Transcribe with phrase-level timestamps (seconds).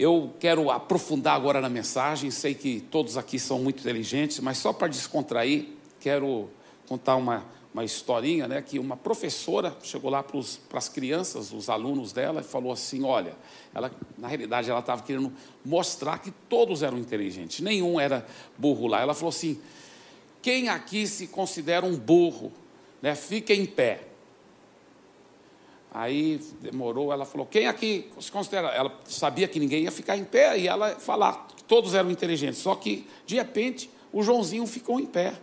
[0.00, 2.30] Eu quero aprofundar agora na mensagem.
[2.30, 5.68] Sei que todos aqui são muito inteligentes, mas só para descontrair,
[6.00, 6.48] quero
[6.88, 7.44] contar uma,
[7.74, 8.62] uma historinha, né?
[8.62, 10.38] Que uma professora chegou lá para
[10.78, 13.34] as crianças, os alunos dela, e falou assim: Olha,
[13.74, 15.30] ela, na realidade, ela estava querendo
[15.62, 18.26] mostrar que todos eram inteligentes, nenhum era
[18.56, 19.02] burro lá.
[19.02, 19.60] Ela falou assim:
[20.40, 22.50] Quem aqui se considera um burro,
[23.02, 23.14] né?
[23.14, 24.09] Fica em pé.
[25.92, 28.68] Aí demorou, ela falou: quem aqui se considera?
[28.68, 32.60] Ela sabia que ninguém ia ficar em pé e ela falar que todos eram inteligentes.
[32.60, 35.34] Só que, de repente, o Joãozinho ficou em pé.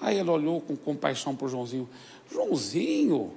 [0.00, 1.88] Aí ela olhou com compaixão para o Joãozinho:
[2.30, 3.32] Joãozinho,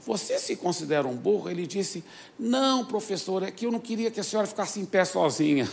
[0.00, 1.50] você se considera um burro?
[1.50, 2.04] Ele disse:
[2.38, 5.68] Não, professor, é que eu não queria que a senhora ficasse em pé sozinha.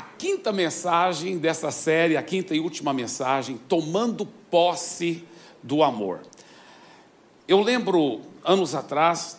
[0.00, 5.24] Quinta mensagem dessa série, a quinta e última mensagem, tomando posse
[5.62, 6.20] do amor.
[7.46, 9.38] Eu lembro anos atrás,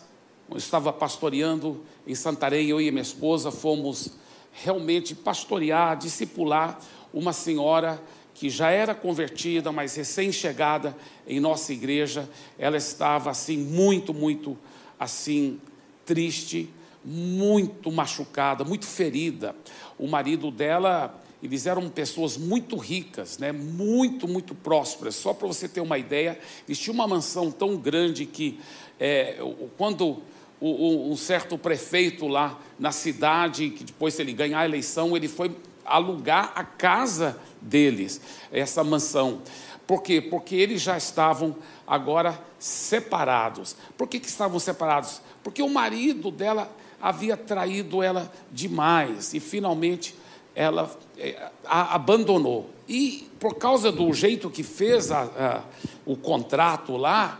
[0.50, 4.12] eu estava pastoreando em Santarém, eu e minha esposa fomos
[4.52, 6.78] realmente pastorear, discipular
[7.12, 8.00] uma senhora
[8.34, 12.28] que já era convertida, mas recém-chegada em nossa igreja.
[12.58, 14.58] Ela estava assim muito, muito
[14.98, 15.60] assim
[16.04, 16.68] triste,
[17.04, 19.54] muito machucada, muito ferida.
[19.98, 23.52] O marido dela, eles eram pessoas muito ricas, né?
[23.52, 25.14] muito, muito prósperas.
[25.14, 28.58] Só para você ter uma ideia, eles tinham uma mansão tão grande que,
[28.98, 29.36] é,
[29.76, 30.22] quando
[30.60, 36.52] um certo prefeito lá na cidade, que depois ele ganhar a eleição, ele foi alugar
[36.54, 39.42] a casa deles, essa mansão.
[39.86, 40.20] Por quê?
[40.20, 41.54] Porque eles já estavam
[41.86, 43.76] agora separados.
[43.96, 45.20] Por que, que estavam separados?
[45.42, 50.14] Porque o marido dela havia traído ela demais e finalmente
[50.54, 52.70] ela é, a abandonou.
[52.88, 55.62] E por causa do jeito que fez a, a,
[56.06, 57.38] o contrato lá,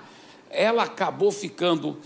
[0.50, 1.96] ela acabou ficando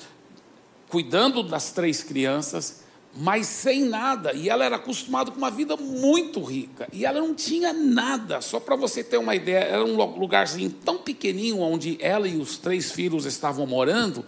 [0.89, 2.85] cuidando das três crianças,
[3.17, 4.33] mas sem nada.
[4.35, 6.87] E ela era acostumada com uma vida muito rica.
[6.93, 8.41] E ela não tinha nada.
[8.41, 12.57] Só para você ter uma ideia, era um lugarzinho tão pequenininho onde ela e os
[12.57, 14.25] três filhos estavam morando,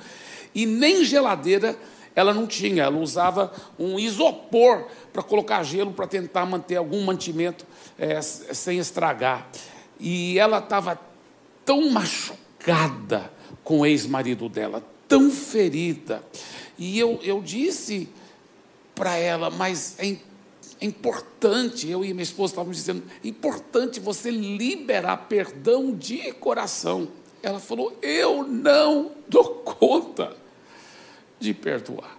[0.52, 1.78] e nem geladeira
[2.15, 7.66] ela não tinha, ela usava um isopor para colocar gelo para tentar manter algum mantimento
[7.98, 9.48] é, sem estragar.
[9.98, 10.99] E ela estava
[11.65, 13.31] tão machucada
[13.62, 16.22] com o ex-marido dela, tão ferida.
[16.78, 18.09] E eu, eu disse
[18.94, 20.16] para ela, mas é,
[20.81, 27.09] é importante, eu e minha esposa estávamos dizendo, é importante você liberar perdão de coração.
[27.43, 30.39] Ela falou: Eu não dou conta
[31.40, 32.16] de perdoar.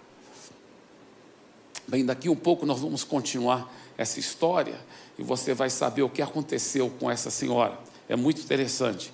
[1.86, 4.78] Bem, daqui um pouco nós vamos continuar essa história
[5.18, 7.78] e você vai saber o que aconteceu com essa senhora.
[8.08, 9.12] É muito interessante.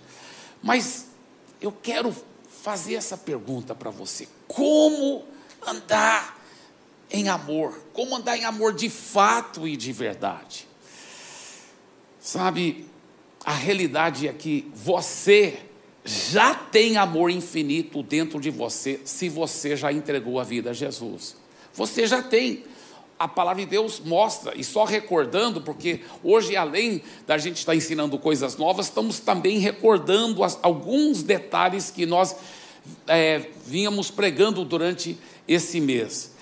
[0.63, 1.07] Mas
[1.61, 2.15] eu quero
[2.63, 5.25] fazer essa pergunta para você: como
[5.67, 6.39] andar
[7.11, 7.79] em amor?
[7.93, 10.67] Como andar em amor de fato e de verdade?
[12.21, 12.89] Sabe,
[13.45, 15.68] a realidade é que você
[16.09, 21.37] já tem amor infinito dentro de você, se você já entregou a vida a Jesus.
[21.75, 22.65] Você já tem.
[23.19, 28.17] A palavra de Deus mostra, e só recordando, porque hoje, além da gente estar ensinando
[28.17, 32.37] coisas novas, estamos também recordando as, alguns detalhes que nós
[33.09, 36.33] é, vínhamos pregando durante esse mês.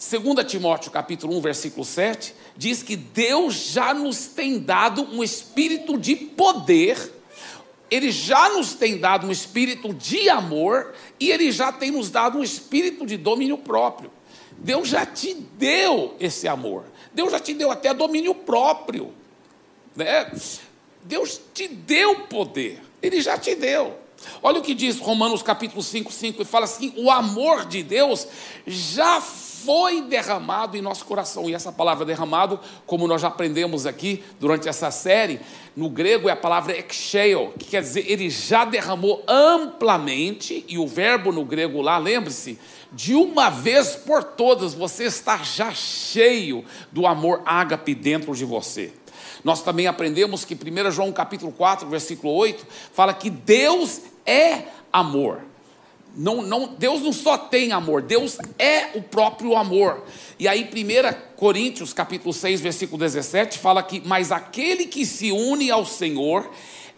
[0.00, 5.98] 2 Timóteo capítulo 1, versículo 7, diz que Deus já nos tem dado um espírito
[5.98, 7.21] de poder
[7.92, 12.38] ele já nos tem dado um espírito de amor e Ele já tem nos dado
[12.38, 14.10] um espírito de domínio próprio.
[14.52, 16.86] Deus já te deu esse amor.
[17.12, 19.12] Deus já te deu até domínio próprio.
[19.94, 20.32] Né?
[21.02, 22.80] Deus te deu poder.
[23.02, 23.98] Ele já te deu.
[24.42, 28.26] Olha o que diz Romanos capítulo 5, 5, e fala assim: o amor de Deus
[28.66, 29.20] já
[29.64, 31.48] foi derramado em nosso coração.
[31.48, 35.40] E essa palavra derramado, como nós já aprendemos aqui durante essa série,
[35.76, 40.86] no grego é a palavra exeio, que quer dizer ele já derramou amplamente, e o
[40.86, 42.58] verbo no grego lá, lembre-se,
[42.92, 48.92] de uma vez por todas, você está já cheio do amor ágape dentro de você.
[49.42, 55.51] Nós também aprendemos que 1 João capítulo 4, versículo 8, fala que Deus é amor.
[56.14, 60.04] Não, não, Deus não só tem amor, Deus é o próprio amor.
[60.38, 65.70] E aí, 1 Coríntios, capítulo 6, versículo 17, fala que, mas aquele que se une
[65.70, 66.50] ao Senhor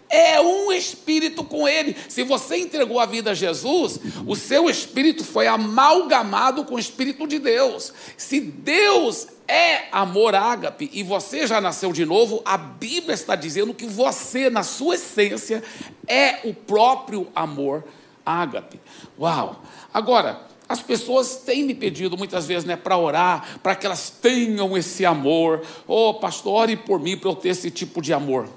[0.09, 1.97] é um espírito com ele.
[2.09, 7.27] Se você entregou a vida a Jesus, o seu espírito foi amalgamado com o espírito
[7.27, 7.93] de Deus.
[8.17, 13.75] Se Deus é amor ágape e você já nasceu de novo, a Bíblia está dizendo
[13.75, 15.63] que você, na sua essência,
[16.07, 17.85] é o próprio amor
[18.25, 18.81] ágape.
[19.19, 19.63] Uau!
[19.93, 24.77] Agora, as pessoas têm me pedido muitas vezes né, para orar, para que elas tenham
[24.77, 25.63] esse amor.
[25.87, 28.49] Oh, pastor, ore por mim para eu ter esse tipo de amor.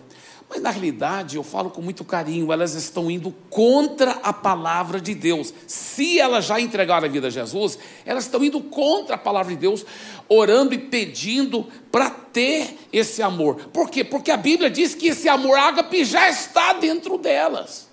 [0.49, 5.13] Mas na realidade, eu falo com muito carinho, elas estão indo contra a palavra de
[5.13, 5.53] Deus.
[5.67, 9.59] Se elas já entregaram a vida a Jesus, elas estão indo contra a palavra de
[9.59, 9.85] Deus,
[10.29, 13.55] orando e pedindo para ter esse amor.
[13.73, 14.05] Por quê?
[14.05, 17.86] Porque a Bíblia diz que esse amor ágape já está dentro delas.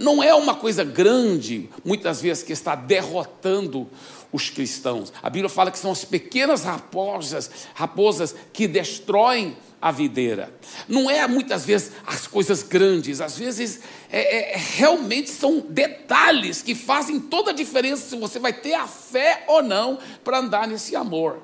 [0.00, 3.86] Não é uma coisa grande, muitas vezes, que está derrotando
[4.32, 5.12] os cristãos.
[5.22, 10.54] A Bíblia fala que são as pequenas raposas, raposas que destroem a videira.
[10.88, 13.80] Não é muitas vezes as coisas grandes, às vezes
[14.10, 18.86] é, é, realmente são detalhes que fazem toda a diferença se você vai ter a
[18.86, 21.42] fé ou não para andar nesse amor.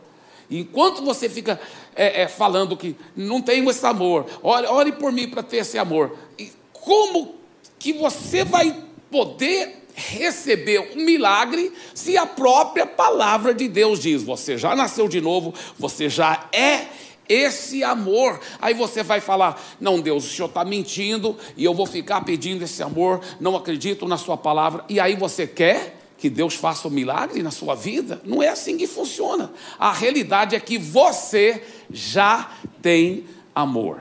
[0.50, 1.60] Enquanto você fica
[1.94, 5.76] é, é falando que não tenho esse amor, ore, ore por mim para ter esse
[5.76, 7.36] amor, e como
[7.78, 14.58] que você vai poder receber um milagre se a própria palavra de Deus diz: você
[14.58, 16.86] já nasceu de novo, você já é
[17.28, 18.40] esse amor.
[18.60, 22.62] Aí você vai falar: não, Deus, o Senhor está mentindo e eu vou ficar pedindo
[22.62, 24.84] esse amor, não acredito na Sua palavra.
[24.88, 28.20] E aí você quer que Deus faça um milagre na sua vida?
[28.24, 29.52] Não é assim que funciona.
[29.78, 32.50] A realidade é que você já
[32.80, 33.24] tem
[33.54, 34.00] amor.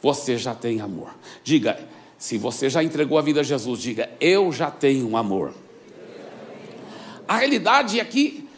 [0.00, 1.10] Você já tem amor.
[1.42, 1.80] Diga,
[2.18, 5.52] se você já entregou a vida a Jesus, diga: Eu já tenho amor.
[7.28, 8.48] A realidade é que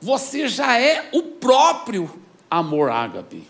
[0.00, 2.10] você já é o próprio
[2.50, 3.46] amor ágape.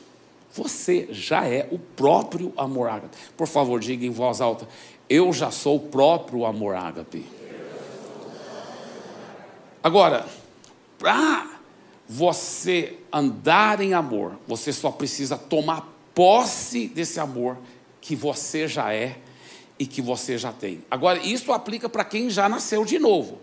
[0.52, 3.16] Você já é o próprio amor ágape.
[3.36, 4.68] Por favor, diga em voz alta:
[5.08, 7.26] Eu já sou o próprio amor ágape.
[9.82, 10.26] Agora,
[10.98, 11.58] para
[12.08, 17.58] você andar em amor, você só precisa tomar posse desse amor
[18.00, 19.18] que você já é
[19.78, 20.84] e que você já tem.
[20.90, 23.40] Agora, isso aplica para quem já nasceu de novo.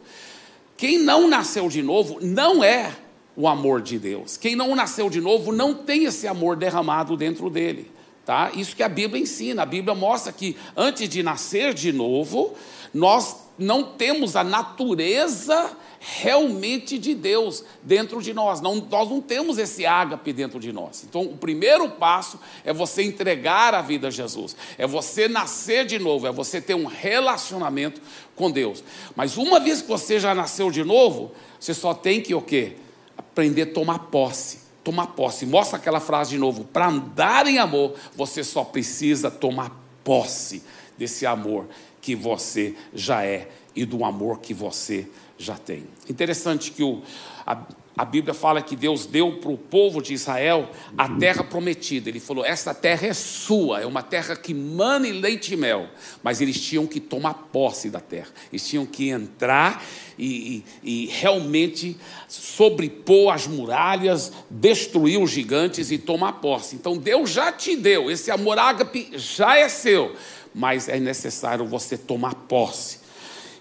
[0.78, 2.96] Quem não nasceu de novo não é
[3.36, 4.38] o amor de Deus.
[4.38, 7.92] Quem não nasceu de novo não tem esse amor derramado dentro dele.
[8.26, 8.52] Tá?
[8.54, 9.64] Isso que a Bíblia ensina.
[9.64, 12.54] A Bíblia mostra que antes de nascer de novo,
[12.94, 15.72] nós não temos a natureza
[16.04, 18.60] realmente de Deus dentro de nós.
[18.60, 21.04] Não, nós não temos esse ágape dentro de nós.
[21.08, 26.00] Então, o primeiro passo é você entregar a vida a Jesus, é você nascer de
[26.00, 28.02] novo, é você ter um relacionamento
[28.36, 28.84] com Deus.
[29.16, 32.78] Mas uma vez que você já nasceu de novo, você só tem que o quê?
[33.16, 34.62] Aprender a tomar posse.
[34.84, 35.46] Tomar posse.
[35.46, 36.64] Mostra aquela frase de novo.
[36.64, 40.64] Para andar em amor, você só precisa tomar posse
[40.98, 41.68] desse amor
[42.02, 45.08] que você já é e do amor que você
[45.44, 45.86] já tem.
[46.10, 47.02] Interessante que o,
[47.46, 47.58] a,
[47.98, 52.10] a Bíblia fala que Deus deu para o povo de Israel a terra prometida.
[52.10, 55.90] Ele falou: essa terra é sua, é uma terra que mana e leite e mel.
[56.24, 59.84] Mas eles tinham que tomar posse da terra, eles tinham que entrar
[60.18, 61.98] e, e, e realmente
[62.28, 66.76] sobrepor as muralhas, destruir os gigantes e tomar posse.
[66.76, 70.16] Então Deus já te deu, esse amor ágape já é seu,
[70.56, 73.00] mas é necessário você tomar posse.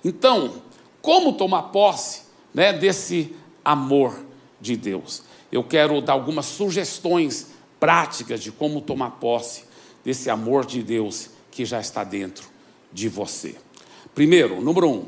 [0.05, 0.62] Então,
[1.02, 4.25] como tomar posse né, desse amor
[4.61, 5.23] de Deus?
[5.50, 7.49] Eu quero dar algumas sugestões
[7.79, 9.64] práticas de como tomar posse
[10.05, 12.49] desse amor de Deus que já está dentro
[12.93, 13.56] de você.
[14.14, 15.06] Primeiro, número um,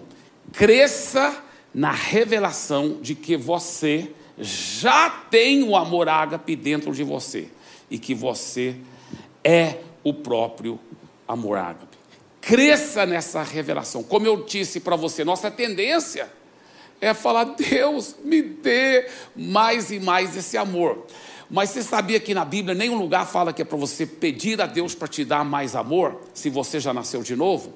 [0.53, 1.43] cresça
[1.75, 7.49] na revelação de que você já tem o amor ágape dentro de você
[7.91, 8.77] e que você
[9.45, 10.79] é o próprio
[11.27, 11.92] amor ágape.
[12.43, 14.03] Cresça nessa revelação.
[14.03, 16.29] Como eu disse para você, nossa tendência
[17.01, 21.07] é falar: Deus, me dê mais e mais esse amor.
[21.49, 24.67] Mas você sabia que na Bíblia nenhum lugar fala que é para você pedir a
[24.67, 27.75] Deus para te dar mais amor, se você já nasceu de novo?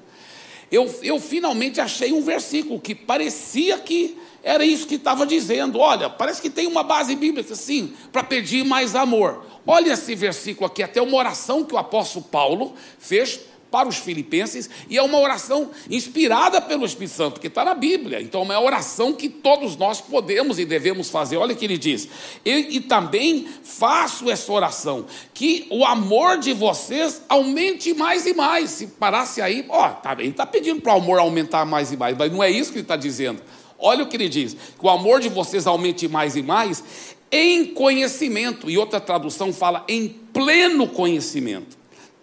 [0.69, 5.79] Eu, eu finalmente achei um versículo que parecia que era isso que estava dizendo.
[5.79, 9.45] Olha, parece que tem uma base bíblica assim, para pedir mais amor.
[9.65, 13.39] Olha esse versículo aqui, até uma oração que o apóstolo Paulo fez
[13.71, 18.21] para os filipenses, e é uma oração inspirada pelo Espírito Santo, porque está na Bíblia.
[18.21, 21.37] Então, é uma oração que todos nós podemos e devemos fazer.
[21.37, 22.07] Olha o que ele diz:
[22.45, 28.71] e, e também faço essa oração, que o amor de vocês aumente mais e mais.
[28.71, 32.17] Se parasse aí, ó, tá, ele está pedindo para o amor aumentar mais e mais,
[32.17, 33.41] mas não é isso que ele está dizendo.
[33.77, 37.65] Olha o que ele diz: que o amor de vocês aumente mais e mais em
[37.65, 41.77] conhecimento, e outra tradução fala em pleno conhecimento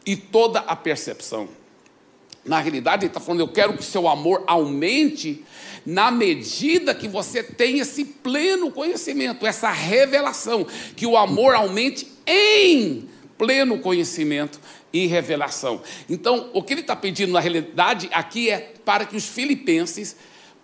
[0.04, 1.48] e toda a percepção.
[2.44, 5.44] Na realidade, ele está falando: eu quero que seu amor aumente
[5.86, 13.08] na medida que você tem esse pleno conhecimento, essa revelação, que o amor aumente em
[13.36, 14.60] pleno conhecimento
[14.92, 15.82] e revelação.
[16.08, 20.16] Então, o que ele está pedindo na realidade aqui é para que os filipenses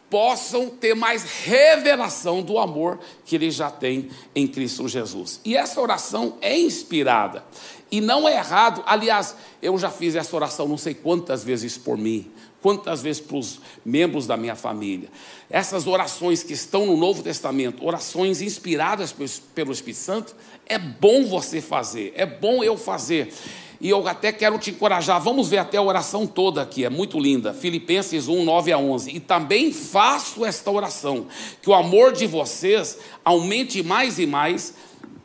[0.08, 5.40] possam ter mais revelação do amor que eles já têm em Cristo Jesus.
[5.44, 7.44] E essa oração é inspirada.
[7.90, 11.98] E não é errado, aliás, eu já fiz essa oração não sei quantas vezes por
[11.98, 12.30] mim,
[12.62, 15.08] quantas vezes para os membros da minha família.
[15.48, 19.12] Essas orações que estão no Novo Testamento, orações inspiradas
[19.54, 23.32] pelo Espírito Santo, é bom você fazer, é bom eu fazer.
[23.80, 27.18] E eu até quero te encorajar, vamos ver até a oração toda aqui, é muito
[27.18, 27.54] linda.
[27.54, 29.16] Filipenses 1, 9 a 11.
[29.16, 31.26] E também faço esta oração,
[31.62, 34.74] que o amor de vocês aumente mais e mais.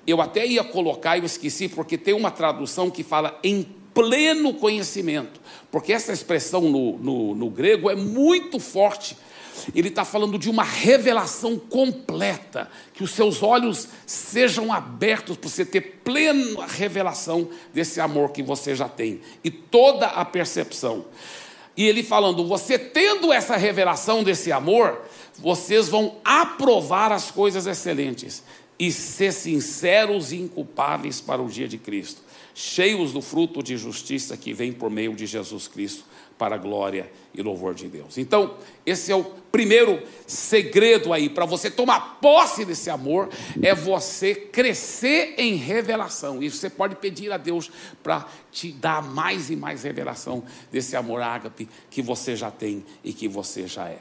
[0.08, 5.40] Eu até ia colocar, eu esqueci, porque tem uma tradução que fala em pleno conhecimento,
[5.72, 9.18] porque essa expressão no, no, no grego é muito forte.
[9.74, 15.66] Ele está falando de uma revelação completa, que os seus olhos sejam abertos para você
[15.66, 19.22] ter plena revelação desse amor que você já tem.
[19.44, 21.06] E toda a percepção.
[21.78, 25.02] E ele falando, você tendo essa revelação desse amor,
[25.40, 28.44] vocês vão aprovar as coisas excelentes
[28.78, 32.22] e ser sinceros e inculpáveis para o dia de Cristo,
[32.54, 36.04] cheios do fruto de justiça que vem por meio de Jesus Cristo
[36.38, 38.18] para a glória e louvor de Deus.
[38.18, 38.56] Então,
[38.86, 43.30] esse é o primeiro segredo aí para você tomar posse desse amor
[43.62, 46.44] é você crescer em revelação.
[46.44, 47.72] E você pode pedir a Deus
[48.04, 53.14] para te dar mais e mais revelação desse amor ágape que você já tem e
[53.14, 54.00] que você já é.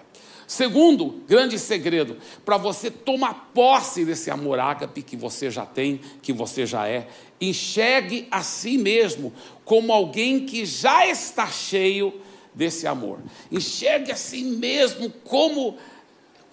[0.55, 6.33] Segundo grande segredo, para você tomar posse desse amor ágape que você já tem, que
[6.33, 7.09] você já é,
[7.41, 9.33] enxergue a si mesmo
[9.65, 12.15] como alguém que já está cheio
[12.55, 13.19] desse amor.
[13.51, 15.77] Enxergue a si mesmo como,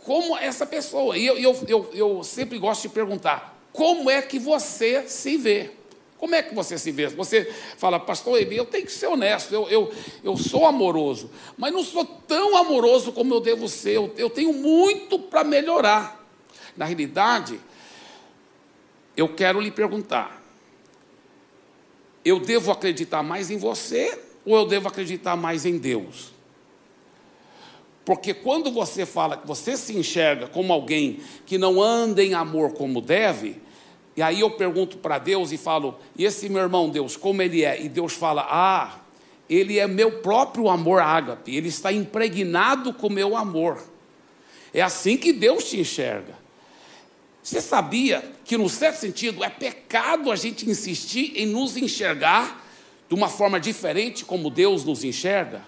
[0.03, 1.15] como essa pessoa.
[1.15, 5.70] E eu, eu, eu, eu sempre gosto de perguntar: como é que você se vê?
[6.22, 7.08] Como é que você se vê?
[7.08, 9.92] Você fala, pastor Eli, eu tenho que ser honesto, eu, eu,
[10.24, 14.54] eu sou amoroso, mas não sou tão amoroso como eu devo ser, eu, eu tenho
[14.54, 16.24] muito para melhorar.
[16.78, 17.60] Na realidade,
[19.18, 20.44] eu quero lhe perguntar:
[22.24, 26.32] eu devo acreditar mais em você ou eu devo acreditar mais em Deus?
[28.06, 32.74] Porque quando você fala que você se enxerga como alguém que não anda em amor
[32.74, 33.60] como deve,
[34.15, 37.63] e aí eu pergunto para Deus e falo: e esse meu irmão Deus, como ele
[37.63, 37.82] é?
[37.82, 39.00] E Deus fala: ah,
[39.50, 43.82] ele é meu próprio amor ágape, ele está impregnado com meu amor.
[44.74, 46.39] É assim que Deus te enxerga.
[47.44, 52.65] Você sabia que, no certo sentido, é pecado a gente insistir em nos enxergar
[53.10, 55.63] de uma forma diferente como Deus nos enxerga?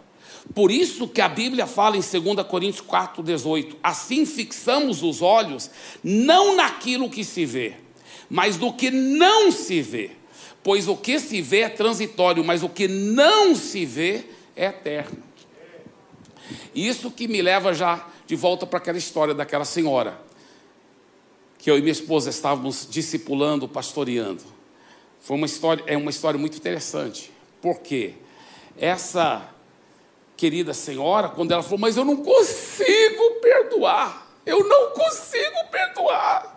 [0.54, 5.70] Por isso que a Bíblia fala em 2 Coríntios 4,18: assim fixamos os olhos
[6.04, 7.76] não naquilo que se vê,
[8.34, 10.10] mas no que não se vê.
[10.64, 14.26] Pois o que se vê é transitório, mas o que não se vê
[14.56, 15.22] é eterno.
[16.74, 20.20] Isso que me leva já de volta para aquela história daquela senhora
[21.60, 24.44] que eu e minha esposa estávamos discipulando, pastoreando.
[25.22, 27.32] Foi uma história, é uma história muito interessante.
[27.62, 28.16] Porque
[28.80, 29.48] essa
[30.36, 36.53] querida senhora, quando ela falou, mas eu não consigo perdoar, eu não consigo perdoar.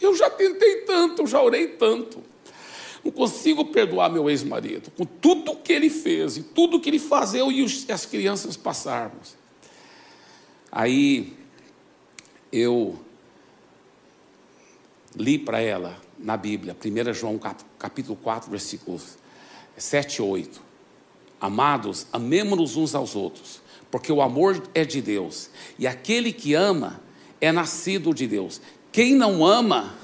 [0.00, 2.22] Eu já tentei tanto, já orei tanto.
[3.04, 7.34] Não consigo perdoar meu ex-marido, com tudo que ele fez e tudo que ele faz,
[7.34, 9.36] eu e as crianças passarmos.
[10.70, 11.36] Aí
[12.52, 12.98] eu
[15.16, 17.40] li para ela na Bíblia, 1 João
[17.78, 19.18] capítulo 4, versículos
[19.76, 20.62] 7 e 8.
[21.40, 27.00] Amados, amemos-nos uns aos outros, porque o amor é de Deus, e aquele que ama
[27.40, 28.60] é nascido de Deus.
[28.92, 29.94] Quem não ama,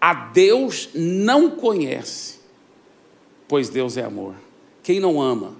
[0.00, 2.38] a Deus não conhece,
[3.48, 4.34] pois Deus é amor.
[4.82, 5.54] Quem não ama,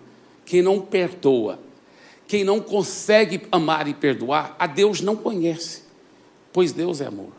[0.44, 1.58] quem não perdoa,
[2.28, 5.82] quem não consegue amar e perdoar, a Deus não conhece,
[6.52, 7.32] pois Deus é amor.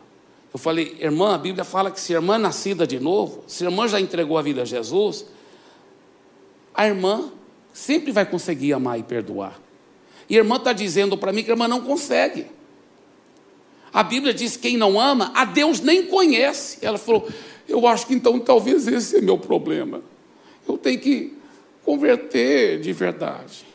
[0.52, 3.70] Eu falei, irmã, a Bíblia fala que se a irmã nascida de novo, se a
[3.70, 5.26] irmã já entregou a vida a Jesus,
[6.74, 7.30] a irmã
[7.72, 9.60] sempre vai conseguir amar e perdoar.
[10.28, 12.46] E a irmã está dizendo para mim que a irmã não consegue.
[13.92, 16.78] A Bíblia diz que quem não ama, a Deus nem conhece.
[16.82, 17.28] Ela falou,
[17.68, 20.02] eu acho que então talvez esse é meu problema.
[20.66, 21.34] Eu tenho que
[21.84, 23.66] converter de verdade.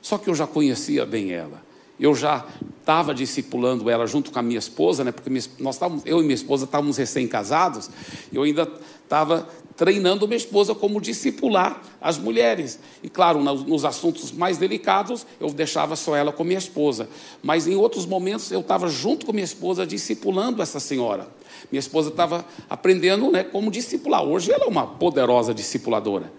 [0.00, 1.61] Só que eu já conhecia bem ela.
[2.02, 2.44] Eu já
[2.80, 5.12] estava discipulando ela junto com a minha esposa, né?
[5.12, 5.30] Porque
[5.60, 7.88] nós estávamos, eu e minha esposa estávamos recém-casados,
[8.32, 8.68] eu ainda
[9.04, 12.80] estava treinando minha esposa como discipular as mulheres.
[13.04, 17.08] E claro, nos assuntos mais delicados, eu deixava só ela com minha esposa.
[17.40, 21.28] Mas em outros momentos eu estava junto com minha esposa discipulando essa senhora.
[21.70, 24.24] Minha esposa estava aprendendo né, como discipular.
[24.24, 26.32] Hoje ela é uma poderosa discipuladora.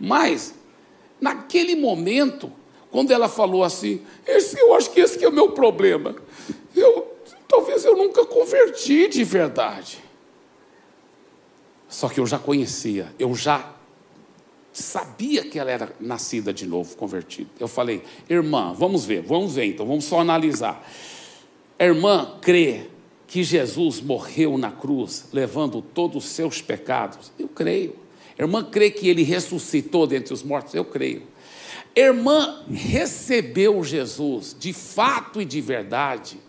[0.00, 0.54] Mas,
[1.20, 2.50] naquele momento,
[2.92, 6.14] quando ela falou assim, esse, eu acho que esse é o meu problema.
[6.76, 7.10] Eu,
[7.48, 9.98] talvez eu nunca converti de verdade.
[11.88, 13.74] Só que eu já conhecia, eu já
[14.74, 17.48] sabia que ela era nascida de novo, convertida.
[17.58, 20.86] Eu falei, irmã, vamos ver, vamos ver então, vamos só analisar.
[21.78, 22.88] A irmã crê
[23.26, 27.32] que Jesus morreu na cruz, levando todos os seus pecados?
[27.38, 27.96] Eu creio.
[28.38, 30.74] A irmã crê que ele ressuscitou dentre os mortos?
[30.74, 31.31] Eu creio.
[31.94, 36.40] Irmã recebeu Jesus de fato e de verdade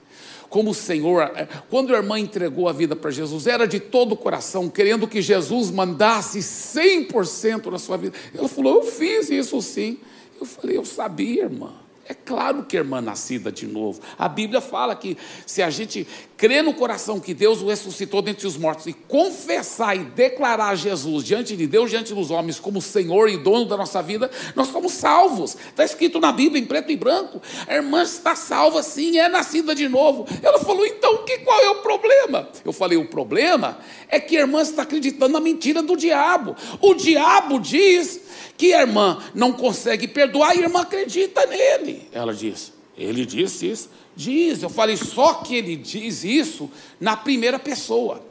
[0.53, 1.23] como o Senhor.
[1.35, 5.07] É, quando a irmã entregou a vida para Jesus, era de todo o coração, querendo
[5.07, 8.15] que Jesus mandasse 100% na sua vida.
[8.35, 9.97] Ela falou: Eu fiz isso sim.
[10.39, 11.73] Eu falei: Eu sabia, irmã.
[12.07, 13.99] É claro que a irmã nascida de novo.
[14.17, 16.05] A Bíblia fala que se a gente
[16.43, 21.23] crer no coração que Deus o ressuscitou dentre os mortos e confessar e declarar Jesus
[21.23, 24.91] diante de Deus, diante dos homens, como Senhor e dono da nossa vida, nós somos
[24.91, 25.55] salvos.
[25.69, 27.41] Está escrito na Bíblia em preto e branco.
[27.65, 30.27] A irmã está salva sim, é nascida de novo.
[30.43, 32.49] Ela falou: então que, qual é o problema?
[32.65, 33.77] Eu falei: o problema
[34.09, 36.57] é que a irmã está acreditando na mentira do diabo.
[36.81, 38.19] O diabo diz
[38.57, 42.09] que a irmã não consegue perdoar e a irmã acredita nele.
[42.11, 44.02] Ela diz: Ele disse isso.
[44.15, 48.21] Diz, eu falei, só que ele diz isso na primeira pessoa.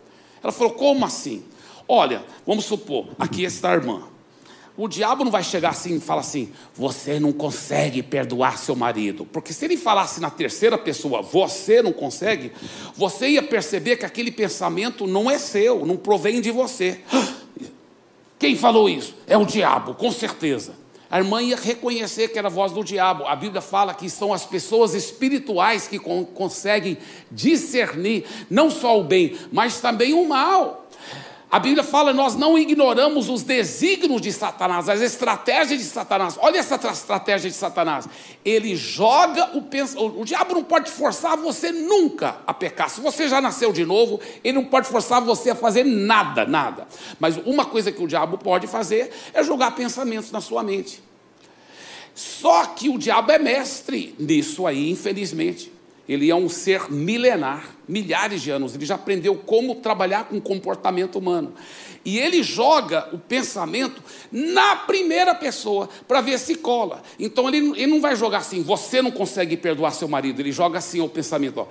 [0.42, 1.42] Ela falou: Como assim?
[1.88, 4.04] Olha, vamos supor, aqui está a irmã.
[4.76, 9.26] O diabo não vai chegar assim e falar assim: você não consegue perdoar seu marido.
[9.26, 12.52] Porque se ele falasse na terceira pessoa, você não consegue,
[12.94, 17.00] você ia perceber que aquele pensamento não é seu, não provém de você.
[18.38, 19.14] Quem falou isso?
[19.26, 20.81] É o diabo, com certeza.
[21.12, 23.26] A irmã ia reconhecer que era a voz do diabo.
[23.26, 26.96] A Bíblia fala que são as pessoas espirituais que con conseguem
[27.30, 30.81] discernir não só o bem, mas também o mal.
[31.52, 36.38] A Bíblia fala: nós não ignoramos os desígnios de Satanás, as estratégias de Satanás.
[36.40, 38.08] Olha essa estratégia de Satanás.
[38.42, 40.18] Ele joga o pensamento.
[40.18, 42.88] O diabo não pode forçar você nunca a pecar.
[42.88, 46.88] Se você já nasceu de novo, ele não pode forçar você a fazer nada, nada.
[47.20, 51.02] Mas uma coisa que o diabo pode fazer é jogar pensamentos na sua mente.
[52.14, 55.70] Só que o diabo é mestre nisso aí, infelizmente.
[56.12, 58.74] Ele é um ser milenar, milhares de anos.
[58.74, 61.54] Ele já aprendeu como trabalhar com o comportamento humano.
[62.04, 67.02] E ele joga o pensamento na primeira pessoa para ver se cola.
[67.18, 70.40] Então ele, ele, não vai jogar assim, você não consegue perdoar seu marido.
[70.40, 71.66] Ele joga assim o pensamento: ó,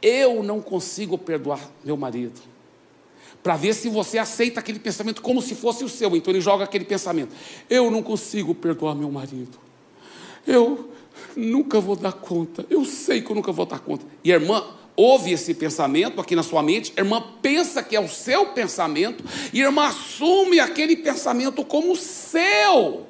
[0.00, 2.40] eu não consigo perdoar meu marido.
[3.42, 6.16] Para ver se você aceita aquele pensamento como se fosse o seu.
[6.16, 7.34] Então ele joga aquele pensamento:
[7.68, 9.58] eu não consigo perdoar meu marido.
[10.46, 10.93] Eu
[11.36, 12.66] nunca vou dar conta.
[12.68, 14.04] Eu sei que eu nunca vou dar conta.
[14.22, 14.64] E a irmã
[14.96, 19.24] ouve esse pensamento aqui na sua mente, a irmã pensa que é o seu pensamento,
[19.52, 23.06] e a irmã assume aquele pensamento como seu.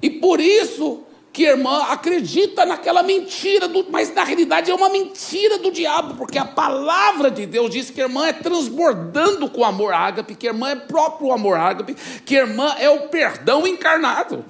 [0.00, 4.88] E por isso que a irmã acredita naquela mentira, do, mas na realidade é uma
[4.88, 9.64] mentira do diabo, porque a palavra de Deus diz que a irmã é transbordando com
[9.64, 13.66] amor ágape, que a irmã é próprio amor ágape, que a irmã é o perdão
[13.66, 14.44] encarnado.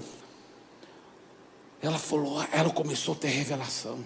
[1.85, 3.99] Ela falou, ela começou a ter revelação.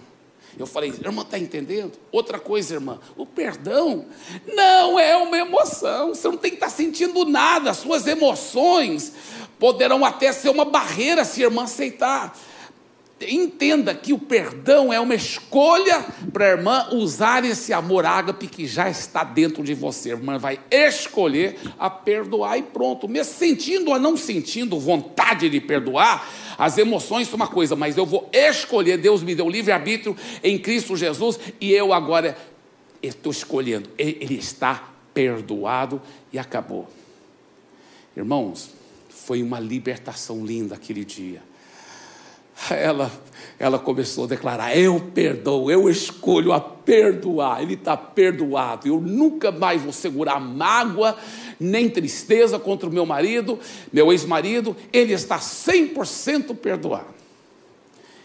[0.57, 1.93] Eu falei, irmã, está entendendo?
[2.11, 4.05] Outra coisa, irmã, o perdão
[4.53, 6.09] não é uma emoção.
[6.09, 7.73] Você não tem que estar tá sentindo nada.
[7.73, 9.13] Suas emoções
[9.57, 12.37] poderão até ser uma barreira se a irmã aceitar.
[13.27, 18.65] Entenda que o perdão é uma escolha para a irmã usar esse amor ágape que
[18.65, 20.11] já está dentro de você.
[20.11, 23.07] A irmã vai escolher a perdoar e pronto.
[23.07, 26.27] Mesmo sentindo ou não sentindo vontade de perdoar,
[26.57, 28.97] as emoções são uma coisa, mas eu vou escolher.
[28.97, 32.37] Deus me deu livre-arbítrio em Cristo Jesus e eu agora
[33.03, 33.89] estou escolhendo.
[33.97, 36.01] Ele está perdoado
[36.31, 36.87] e acabou.
[38.15, 38.71] Irmãos,
[39.09, 41.48] foi uma libertação linda aquele dia.
[42.69, 43.11] Ela,
[43.57, 47.61] ela começou a declarar: Eu perdoo, eu escolho a perdoar.
[47.61, 48.87] Ele está perdoado.
[48.87, 51.17] Eu nunca mais vou segurar mágoa,
[51.59, 53.59] nem tristeza contra o meu marido,
[53.91, 57.19] meu ex-marido, ele está 100% perdoado.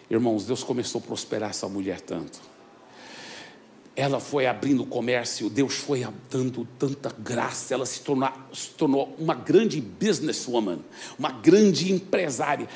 [0.09, 2.38] Irmãos, Deus começou a prosperar essa mulher tanto.
[3.97, 9.35] Ela foi abrindo comércio, Deus foi dando tanta graça, ela se tornou, se tornou uma
[9.35, 10.81] grande businesswoman,
[11.18, 12.68] uma grande empresária,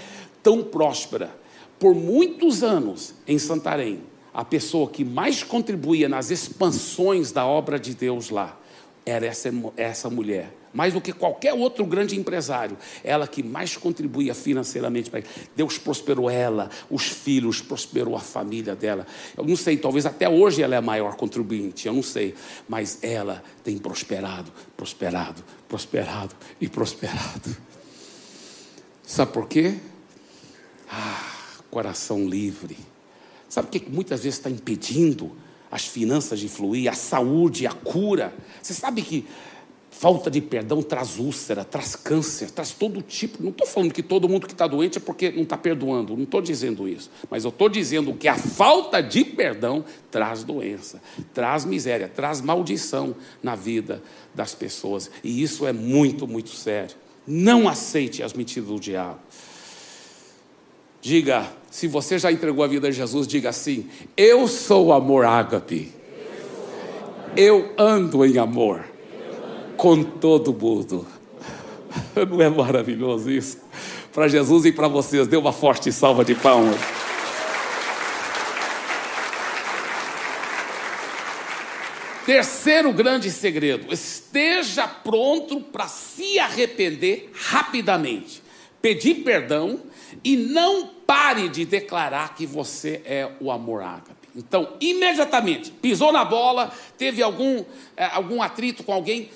[0.43, 1.38] tão próspera.
[1.79, 4.01] Por muitos anos em Santarém,
[4.35, 8.59] a pessoa que mais contribuía nas expansões da obra de Deus lá
[9.05, 10.55] era essa, essa mulher.
[10.73, 15.23] Mais do que qualquer outro grande empresário, ela que mais contribuía financeiramente para.
[15.57, 19.07] Deus prosperou ela, os filhos, prosperou a família dela.
[19.37, 22.35] Eu não sei, talvez até hoje ela é a maior contribuinte, eu não sei,
[22.69, 27.57] mas ela tem prosperado, prosperado, prosperado e prosperado.
[29.03, 29.79] Sabe por quê?
[31.71, 32.77] Coração livre.
[33.49, 35.33] Sabe o que muitas vezes está impedindo
[35.71, 38.35] as finanças de fluir, a saúde, a cura?
[38.63, 39.27] Você sabe que
[39.91, 43.43] falta de perdão traz úlcera, traz câncer, traz todo tipo.
[43.43, 46.23] Não estou falando que todo mundo que está doente é porque não está perdoando, não
[46.23, 47.11] estou dizendo isso.
[47.29, 51.03] Mas eu estou dizendo que a falta de perdão traz doença,
[51.35, 54.03] traz miséria, traz maldição na vida
[54.35, 55.11] das pessoas.
[55.25, 56.95] E isso é muito, muito sério.
[57.27, 59.19] Não aceite as mentiras do diabo.
[61.01, 65.93] Diga, se você já entregou a vida a Jesus, diga assim: Eu sou amor ágape.
[67.37, 68.85] Eu ando em amor
[69.77, 71.07] com todo mundo.
[72.29, 73.59] Não é maravilhoso isso?
[74.13, 76.81] Para Jesus e para vocês, dê uma forte salva de palmas.
[82.29, 88.43] Terceiro grande segredo: esteja pronto para se arrepender rapidamente,
[88.83, 89.81] pedir perdão
[90.25, 94.29] e não pare de declarar que você é o amor ágape.
[94.37, 97.65] Então, imediatamente, pisou na bola, teve algum,
[97.97, 99.31] é, algum atrito com alguém,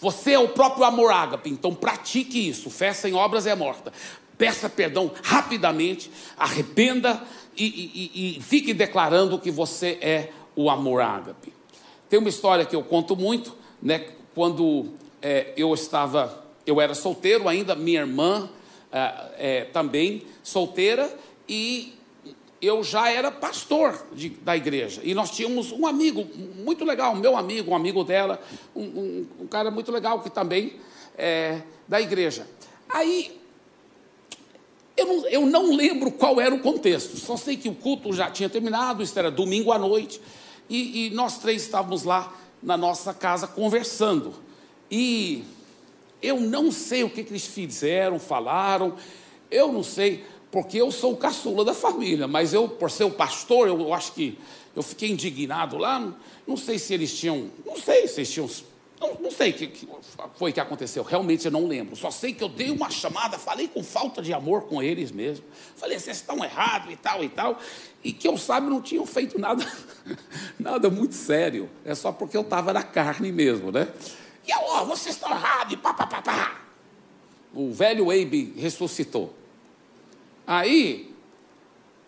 [0.00, 1.50] você é o próprio amor ágape.
[1.50, 2.70] Então, pratique isso.
[2.70, 3.92] Fé sem obras é morta.
[4.38, 7.22] Peça perdão rapidamente, arrependa
[7.54, 7.66] e,
[8.14, 11.52] e, e fique declarando que você é o amor ágape.
[12.08, 14.06] Tem uma história que eu conto muito, né?
[14.34, 18.48] Quando é, eu estava, eu era solteiro ainda, minha irmã
[18.92, 21.12] é, é, também solteira
[21.48, 21.94] e
[22.60, 25.00] eu já era pastor de, da igreja.
[25.02, 26.24] E nós tínhamos um amigo
[26.62, 28.40] muito legal, meu amigo, um amigo dela,
[28.76, 30.74] um, um, um cara muito legal que também
[31.18, 32.46] é da igreja.
[32.88, 33.40] Aí
[34.96, 38.30] eu não, eu não, lembro qual era o contexto, só sei que o culto já
[38.30, 40.20] tinha terminado, isso era domingo à noite.
[40.68, 44.34] E, e nós três estávamos lá na nossa casa conversando.
[44.90, 45.42] E
[46.22, 48.94] eu não sei o que, que eles fizeram, falaram,
[49.50, 53.10] eu não sei, porque eu sou o caçula da família, mas eu, por ser o
[53.10, 54.38] pastor, eu, eu acho que
[54.74, 55.98] eu fiquei indignado lá.
[55.98, 58.48] Não, não, sei se eles tinham, não sei se eles tinham
[59.00, 59.88] não, não, sei o que, que,
[60.36, 61.96] foi que aconteceu, realmente eu não lembro.
[61.96, 65.44] Só sei que eu dei uma chamada, falei com falta de amor com eles mesmo.
[65.74, 67.58] Falei, vocês estão errados e tal e tal.
[68.04, 69.66] E que eu saiba, não tinham feito nada,
[70.56, 71.68] nada muito sério.
[71.84, 73.88] É só porque eu estava na carne mesmo, né?
[74.46, 76.60] E ó, vocês estão errados, pá, pá, pá, pá.
[77.54, 79.34] O velho Abe ressuscitou.
[80.46, 81.14] Aí,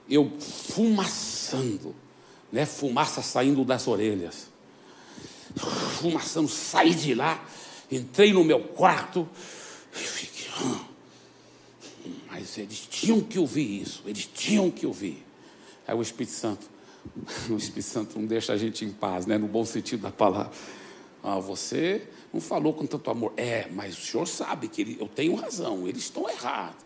[0.08, 1.94] eu fumaçando,
[2.50, 2.66] né?
[2.66, 4.54] Fumaça saindo das orelhas
[5.54, 7.42] fumaçando, saí de lá,
[7.90, 9.28] entrei no meu quarto
[9.94, 10.46] e fiquei.
[10.56, 10.84] Ah.
[12.30, 15.24] Mas eles tinham que ouvir isso, eles tinham que ouvir.
[15.86, 16.68] Aí o Espírito Santo,
[17.48, 19.38] o Espírito Santo não deixa a gente em paz, né?
[19.38, 20.52] no bom sentido da palavra.
[21.22, 23.32] Ah, você não falou com tanto amor.
[23.36, 26.84] É, mas o senhor sabe que ele, eu tenho razão, eles estão errados.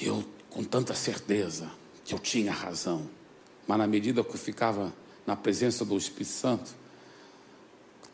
[0.00, 1.68] Eu, com tanta certeza
[2.04, 3.10] que eu tinha razão,
[3.66, 4.94] mas na medida que eu ficava
[5.26, 6.70] na presença do Espírito Santo,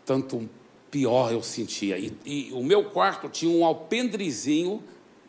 [0.07, 0.49] tanto
[0.91, 1.99] pior eu sentia.
[1.99, 4.83] E, e o meu quarto tinha um alpendrezinho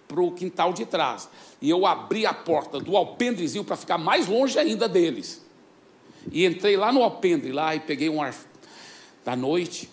[0.07, 1.27] para o quintal de trás.
[1.61, 5.45] E eu abri a porta do alpendrezinho para ficar mais longe ainda deles.
[6.31, 8.21] E entrei lá no alpendre, lá, e peguei um
[9.23, 9.89] da noite.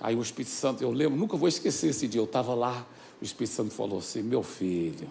[0.00, 2.86] Aí o Espírito Santo, eu lembro, nunca vou esquecer esse dia, eu estava lá,
[3.20, 5.10] o Espírito Santo falou assim: meu filho,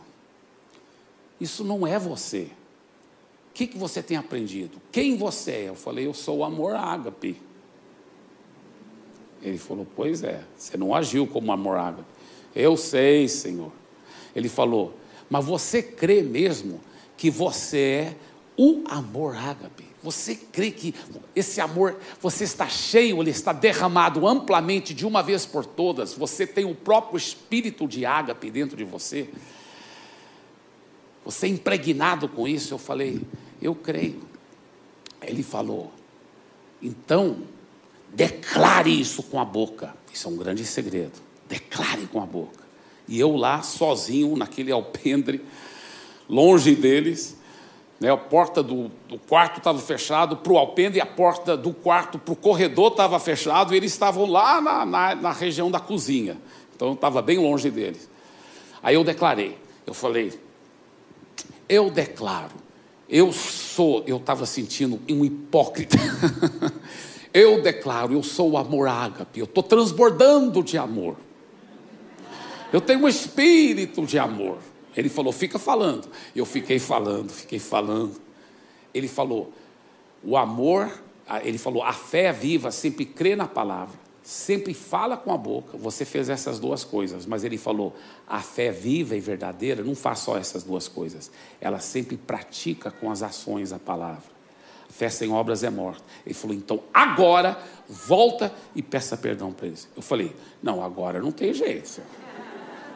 [1.40, 2.50] isso não é você.
[3.50, 4.82] O que, que você tem aprendido?
[4.92, 5.70] Quem você é?
[5.70, 7.40] Eu falei, eu sou o amor ágape.
[9.42, 12.08] Ele falou, pois é, você não agiu como amor ágape.
[12.56, 13.72] Eu sei, Senhor.
[14.36, 14.96] Ele falou,
[15.30, 16.82] mas você crê mesmo
[17.16, 18.16] que você é
[18.58, 19.93] o amor ágape?
[20.04, 20.94] Você crê que
[21.34, 26.14] esse amor, você está cheio, ele está derramado amplamente de uma vez por todas?
[26.14, 29.30] Você tem o próprio espírito de ágape dentro de você?
[31.24, 32.74] Você é impregnado com isso?
[32.74, 33.22] Eu falei,
[33.62, 34.22] eu creio.
[35.22, 35.92] Ele falou:
[36.82, 37.38] então,
[38.14, 39.96] declare isso com a boca.
[40.14, 41.22] Isso é um grande segredo.
[41.48, 42.62] Declare com a boca.
[43.08, 45.42] E eu lá, sozinho, naquele alpendre,
[46.28, 47.38] longe deles,
[48.04, 51.72] né, a porta do, do quarto estava fechada para o alpendre e a porta do
[51.74, 55.80] quarto para o corredor estava fechado e eles estavam lá na, na, na região da
[55.80, 56.38] cozinha.
[56.76, 58.10] Então eu estava bem longe deles.
[58.84, 60.38] Aí eu declarei, eu falei,
[61.70, 62.52] eu declaro
[63.08, 65.98] Eu sou, eu estava sentindo um hipócrita.
[67.34, 71.16] eu declaro, eu sou o amor ágape, eu estou transbordando de amor.
[72.74, 74.58] Eu tenho um espírito de amor.
[74.96, 76.08] Ele falou, fica falando.
[76.36, 78.20] Eu fiquei falando, fiquei falando.
[78.94, 79.52] Ele falou,
[80.24, 80.92] o amor,
[81.44, 85.78] ele falou, a fé é viva sempre crê na palavra, sempre fala com a boca.
[85.78, 87.96] Você fez essas duas coisas, mas ele falou,
[88.28, 91.32] a fé viva e verdadeira não faz só essas duas coisas.
[91.60, 94.34] Ela sempre pratica com as ações a palavra.
[94.90, 96.04] Fé sem obras é morta.
[96.24, 97.58] Ele falou, então agora
[97.90, 99.90] volta e peça perdão para eles.
[99.96, 101.88] Eu falei, não, agora não tem jeito.
[101.88, 102.23] Senhor.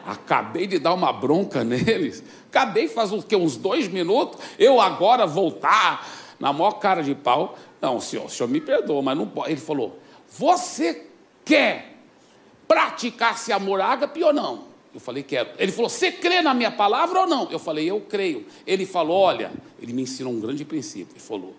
[0.08, 2.24] Acabei de dar uma bronca neles.
[2.48, 4.40] Acabei faz uns, uns dois minutos.
[4.58, 6.08] Eu agora voltar
[6.40, 7.58] na maior cara de pau.
[7.78, 9.52] Não, senhor, o senhor me perdoa, mas não pode.
[9.52, 9.98] Ele falou:
[10.30, 11.06] Você
[11.44, 11.98] quer
[12.66, 14.64] praticar esse amor ágape ou não?
[14.94, 15.50] Eu falei: Quero.
[15.58, 17.50] Ele falou: Você crê na minha palavra ou não?
[17.50, 18.46] Eu falei: Eu creio.
[18.66, 21.12] Ele falou: Olha, ele me ensinou um grande princípio.
[21.12, 21.54] Ele falou: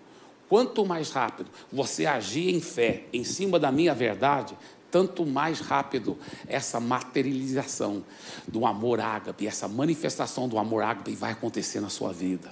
[0.48, 4.58] Quanto mais rápido você agir em fé em cima da minha verdade,
[4.90, 8.04] tanto mais rápido essa materialização
[8.46, 12.50] do amor ágape, essa manifestação do amor ágape vai acontecer na sua vida.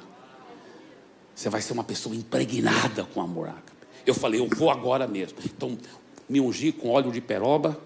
[1.35, 3.73] Você vai ser uma pessoa impregnada com amor ágape.
[4.05, 5.39] Eu falei, eu vou agora mesmo.
[5.45, 5.79] Então,
[6.29, 7.79] me ungi com óleo de peroba.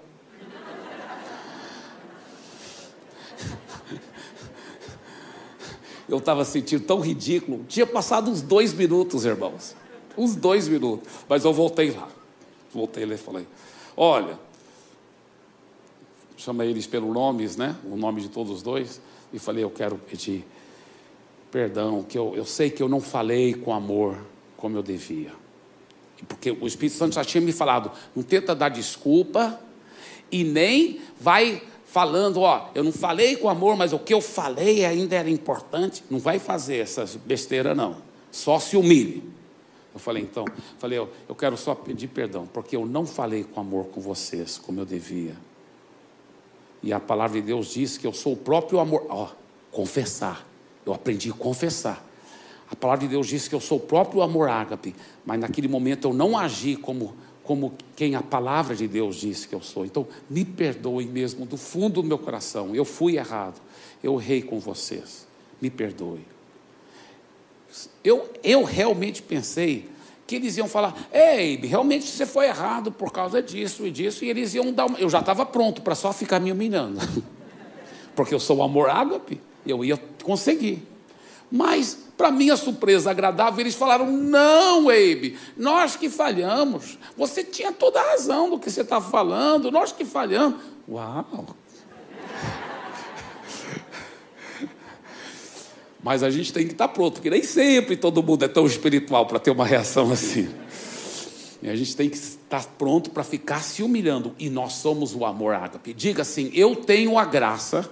[6.08, 7.64] Eu estava sentindo tão ridículo.
[7.68, 9.74] Tinha passado uns dois minutos, irmãos.
[10.16, 11.08] Uns dois minutos.
[11.28, 12.08] Mas eu voltei lá.
[12.72, 13.46] Voltei lá e falei:
[13.96, 14.38] Olha,
[16.36, 17.76] chama eles pelo nomes, né?
[17.84, 19.00] O nome de todos os dois.
[19.32, 20.44] E falei, eu quero pedir
[21.50, 24.16] perdão, que eu, eu sei que eu não falei com amor
[24.56, 25.32] como eu devia.
[26.26, 29.60] Porque o Espírito Santo já tinha me falado, não tenta dar desculpa
[30.30, 34.82] e nem vai falando, ó, eu não falei com amor, mas o que eu falei
[34.84, 36.02] ainda era importante.
[36.08, 37.96] Não vai fazer essas besteiras, não.
[38.30, 39.22] Só se humilhe.
[39.94, 40.44] Eu falei, então,
[40.78, 44.58] falei, eu, eu quero só pedir perdão, porque eu não falei com amor com vocês,
[44.58, 45.36] como eu devia.
[46.82, 49.06] E a palavra de Deus diz que eu sou o próprio amor.
[49.08, 49.28] Ó,
[49.70, 50.46] confessar.
[50.84, 52.04] Eu aprendi a confessar.
[52.70, 56.08] A palavra de Deus diz que eu sou o próprio amor ágape, mas naquele momento
[56.08, 59.84] eu não agi como, como quem a palavra de Deus disse que eu sou.
[59.84, 62.74] Então, me perdoe mesmo do fundo do meu coração.
[62.74, 63.60] Eu fui errado.
[64.02, 65.28] Eu errei com vocês.
[65.60, 66.24] Me perdoe.
[68.04, 69.88] Eu, eu realmente pensei
[70.26, 74.30] que eles iam falar: Ei, realmente você foi errado por causa disso e disso, e
[74.30, 74.86] eles iam dar.
[74.86, 74.98] Uma...
[74.98, 77.00] Eu já estava pronto para só ficar me humilhando,
[78.14, 80.86] porque eu sou o amor ágape, eu ia conseguir.
[81.50, 86.98] Mas, para minha surpresa agradável, eles falaram: Não, Abe, nós que falhamos.
[87.16, 90.60] Você tinha toda a razão do que você está falando, nós que falhamos.
[90.88, 91.56] Uau!
[96.02, 99.26] Mas a gente tem que estar pronto, porque nem sempre todo mundo é tão espiritual
[99.26, 100.48] para ter uma reação assim.
[101.62, 104.34] E a gente tem que estar pronto para ficar se humilhando.
[104.36, 105.94] E nós somos o amor ágape.
[105.94, 107.88] Diga assim: eu tenho a graça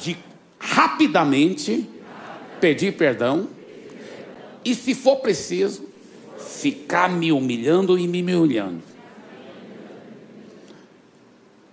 [0.00, 0.16] de
[0.58, 1.88] rapidamente
[2.60, 3.48] pedir perdão.
[4.64, 5.88] E se for preciso,
[6.38, 8.82] ficar me humilhando e me humilhando.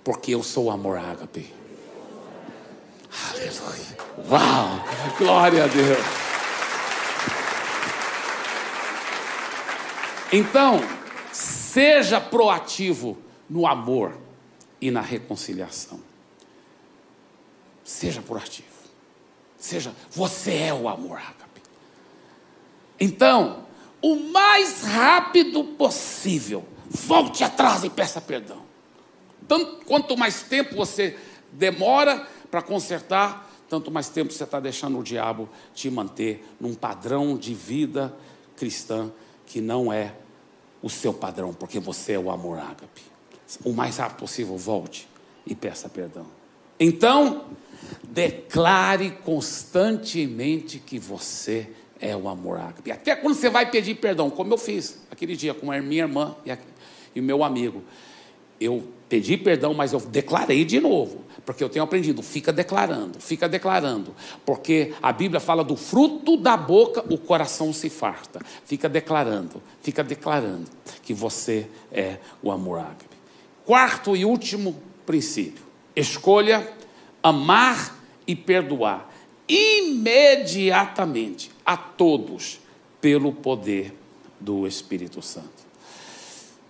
[0.03, 1.47] Porque eu sou o amor ágape.
[3.31, 4.00] Aleluia.
[4.29, 4.83] Uau!
[5.17, 6.21] Glória a Deus.
[10.31, 10.79] Então,
[11.31, 13.17] seja proativo
[13.49, 14.17] no amor
[14.79, 15.99] e na reconciliação.
[17.83, 18.67] Seja proativo.
[19.57, 21.61] Seja, você é o amor, Agape.
[22.99, 23.65] Então,
[24.01, 28.63] o mais rápido possível, volte atrás e peça perdão.
[29.47, 31.17] Tanto, quanto mais tempo você
[31.51, 37.37] demora, para consertar, tanto mais tempo você está deixando o diabo te manter num padrão
[37.37, 38.13] de vida
[38.57, 39.09] cristã
[39.45, 40.13] que não é
[40.81, 43.01] o seu padrão, porque você é o amor ágape.
[43.63, 45.07] O mais rápido possível, volte
[45.47, 46.25] e peça perdão.
[46.77, 47.45] Então,
[48.03, 52.91] declare constantemente que você é o amor ágape.
[52.91, 56.35] Até quando você vai pedir perdão, como eu fiz aquele dia com a minha irmã
[57.15, 57.81] e o meu amigo.
[58.59, 61.25] Eu pedi perdão, mas eu declarei de novo.
[61.45, 64.15] Porque eu tenho aprendido, fica declarando, fica declarando.
[64.45, 68.39] Porque a Bíblia fala do fruto da boca, o coração se farta.
[68.63, 70.69] Fica declarando, fica declarando
[71.03, 73.17] que você é o amor ágape.
[73.65, 76.71] Quarto e último princípio: escolha
[77.21, 79.13] amar e perdoar
[79.45, 82.61] imediatamente a todos
[83.01, 83.93] pelo poder
[84.39, 85.69] do Espírito Santo.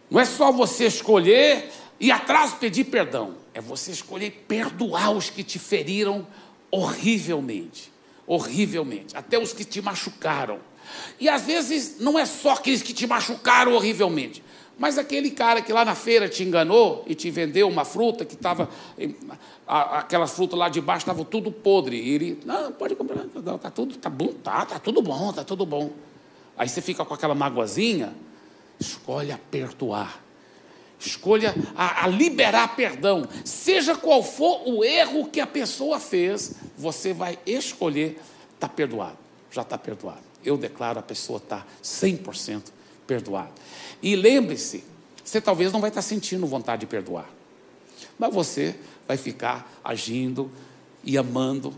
[0.09, 1.69] Não é só você escolher
[2.01, 6.25] e atrás pedir perdão é você escolher perdoar os que te feriram
[6.71, 7.91] horrivelmente.
[8.25, 10.59] horrivelmente, até os que te machucaram.
[11.19, 14.43] E às vezes não é só aqueles que te machucaram horrivelmente,
[14.79, 18.33] mas aquele cara que lá na feira te enganou e te vendeu uma fruta que
[18.33, 18.67] estava.
[19.67, 21.97] Aquela fruta lá de baixo estava tudo podre.
[21.97, 25.67] E ele, não, pode comprar, está tudo, tá bom, tá, tá tudo bom, está tudo
[25.67, 25.91] bom.
[26.57, 28.11] Aí você fica com aquela magoazinha,
[28.79, 30.30] escolhe perdoar.
[31.03, 33.27] Escolha a, a, liberar perdão.
[33.43, 38.21] Seja qual for o erro que a pessoa fez, você vai escolher,
[38.53, 39.17] está perdoado.
[39.49, 40.21] Já está perdoado.
[40.45, 42.65] Eu declaro a pessoa está 100%
[43.07, 43.51] perdoada.
[44.01, 44.83] E lembre-se,
[45.23, 47.29] você talvez não vai estar sentindo vontade de perdoar,
[48.17, 48.75] mas você
[49.07, 50.51] vai ficar agindo
[51.03, 51.73] e amando.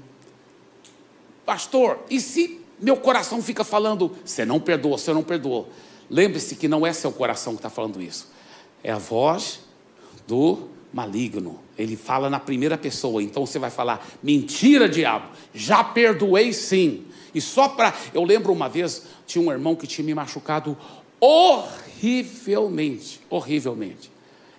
[1.45, 5.69] Pastor, e se meu coração fica falando, você não perdoa, você não perdoou?
[6.09, 8.29] Lembre-se que não é seu coração que está falando isso,
[8.83, 9.61] é a voz
[10.27, 11.59] do maligno.
[11.77, 17.05] Ele fala na primeira pessoa, então você vai falar: mentira, diabo, já perdoei sim.
[17.33, 17.93] E só para.
[18.13, 20.77] Eu lembro uma vez, tinha um irmão que tinha me machucado
[21.19, 24.11] horrivelmente, horrivelmente.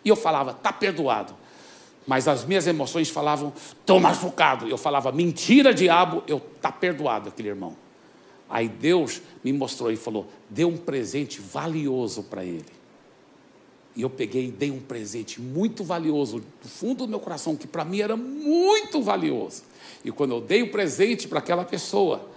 [0.04, 1.34] E eu falava, está perdoado.
[2.06, 4.68] Mas as minhas emoções falavam, estou machucado.
[4.68, 7.76] Eu falava, mentira, diabo, eu está perdoado aquele irmão.
[8.48, 12.83] Aí Deus me mostrou e falou, dê um presente valioso para ele.
[13.96, 17.66] E eu peguei e dei um presente muito valioso, do fundo do meu coração, que
[17.66, 19.62] para mim era muito valioso.
[20.04, 22.28] E quando eu dei o presente para aquela pessoa,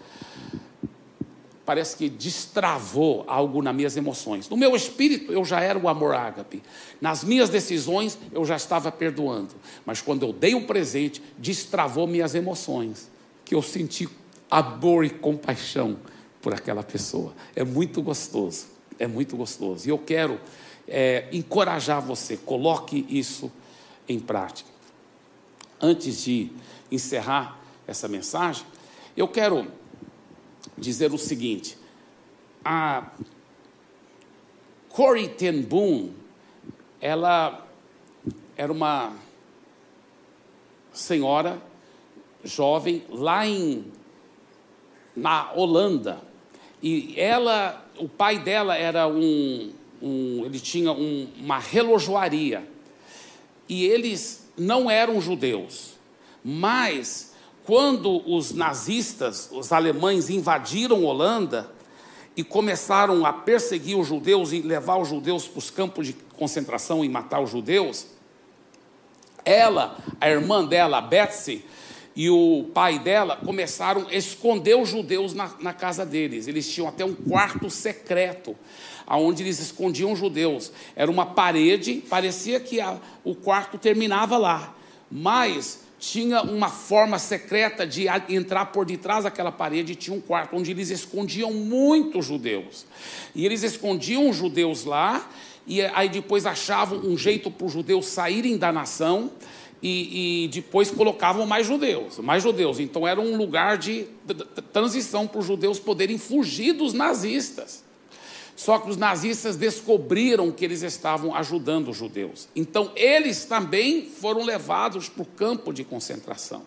[1.65, 4.47] parece que destravou algo nas minhas emoções.
[4.47, 6.63] No meu espírito, eu já era o amor ágape.
[7.01, 9.53] Nas minhas decisões, eu já estava perdoando.
[9.85, 13.09] Mas quando eu dei o presente, destravou minhas emoções,
[13.43, 14.07] que eu senti
[14.49, 15.97] amor e compaixão
[16.41, 17.33] por aquela pessoa.
[17.53, 18.67] É muito gostoso,
[18.97, 19.85] é muito gostoso.
[19.87, 20.39] E eu quero
[20.87, 23.51] é, encorajar você, coloque isso
[24.07, 24.69] em prática.
[25.81, 26.51] Antes de
[26.91, 28.65] encerrar essa mensagem,
[29.15, 29.67] eu quero
[30.77, 31.77] dizer o seguinte:
[32.63, 33.11] a
[34.89, 36.11] Corrie ten Boom,
[36.99, 37.67] ela
[38.55, 39.13] era uma
[40.93, 41.61] senhora
[42.43, 43.91] jovem lá em
[45.15, 46.21] na Holanda
[46.81, 52.67] e ela, o pai dela era um, um ele tinha um, uma relojoaria.
[53.67, 55.93] E eles não eram judeus,
[56.43, 57.33] mas
[57.65, 61.69] quando os nazistas, os alemães, invadiram Holanda
[62.35, 67.03] e começaram a perseguir os judeus e levar os judeus para os campos de concentração
[67.03, 68.07] e matar os judeus,
[69.43, 71.65] ela, a irmã dela, Betsy,
[72.17, 76.47] e o pai dela começaram a esconder os judeus na, na, casa deles.
[76.47, 78.55] Eles tinham até um quarto secreto,
[79.07, 80.71] onde eles escondiam os judeus.
[80.95, 84.75] Era uma parede, parecia que a, o quarto terminava lá,
[85.11, 90.71] mas tinha uma forma secreta de entrar por detrás daquela parede, tinha um quarto onde
[90.71, 92.87] eles escondiam muitos judeus.
[93.35, 95.29] E eles escondiam os judeus lá,
[95.67, 99.29] e aí depois achavam um jeito para os judeus saírem da nação,
[99.81, 102.79] e, e, depois colocavam mais judeus, mais judeus.
[102.79, 104.07] Então era um lugar de
[104.73, 107.85] transição para os judeus poderem fugir dos nazistas.
[108.57, 112.49] Só que os nazistas descobriram que eles estavam ajudando os judeus.
[112.55, 116.63] Então, eles também foram levados para o campo de concentração.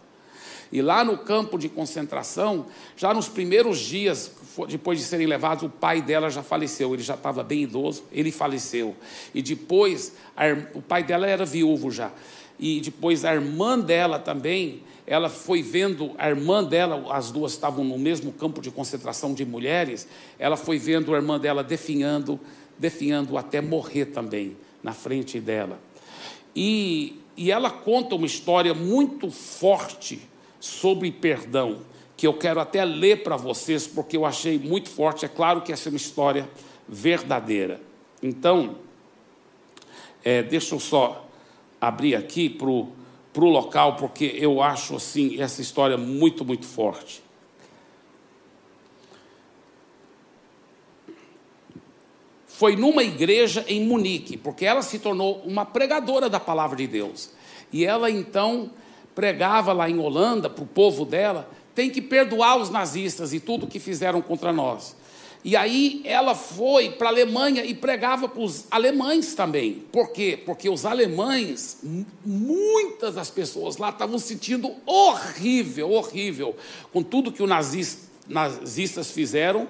[0.72, 4.30] E lá no campo de concentração, já nos primeiros dias,
[4.68, 6.94] depois de serem levados, o pai dela já faleceu.
[6.94, 8.94] Ele já estava bem idoso, ele faleceu.
[9.34, 10.44] E depois, a,
[10.74, 12.12] o pai dela era viúvo já.
[12.60, 17.84] E depois a irmã dela também ela foi vendo a irmã dela, as duas estavam
[17.84, 20.06] no mesmo campo de concentração de mulheres,
[20.38, 22.38] ela foi vendo a irmã dela definhando,
[22.78, 25.80] definhando até morrer também na frente dela.
[26.54, 30.20] E, e ela conta uma história muito forte
[30.60, 31.78] sobre perdão,
[32.16, 35.24] que eu quero até ler para vocês, porque eu achei muito forte.
[35.24, 36.48] É claro que essa é uma história
[36.88, 37.80] verdadeira.
[38.22, 38.76] Então,
[40.22, 41.29] é, deixa eu só
[41.80, 47.22] abrir aqui para o local, porque eu acho assim essa história muito, muito forte.
[52.46, 57.30] Foi numa igreja em Munique, porque ela se tornou uma pregadora da palavra de Deus.
[57.72, 58.70] E ela então
[59.14, 63.66] pregava lá em Holanda para o povo dela: tem que perdoar os nazistas e tudo
[63.66, 64.94] que fizeram contra nós.
[65.42, 69.84] E aí ela foi para a Alemanha e pregava para os alemães também.
[69.90, 70.38] Por quê?
[70.44, 71.78] Porque os alemães,
[72.24, 76.54] muitas das pessoas lá estavam sentindo horrível, horrível,
[76.92, 77.48] com tudo que os
[78.28, 79.66] nazistas fizeram.